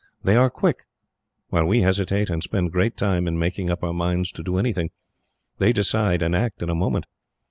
They 0.23 0.35
are 0.35 0.49
quick. 0.49 0.87
While 1.49 1.67
we 1.67 1.81
hesitate, 1.81 2.31
and 2.31 2.41
spend 2.41 2.71
great 2.71 2.97
time 2.97 3.27
in 3.27 3.37
making 3.37 3.69
up 3.69 3.83
our 3.83 3.93
minds 3.93 4.31
to 4.31 4.41
do 4.41 4.57
anything, 4.57 4.89
they 5.59 5.71
decide 5.71 6.23
and 6.23 6.35
act 6.35 6.63
in 6.63 6.71
a 6.71 6.73
moment. 6.75 7.05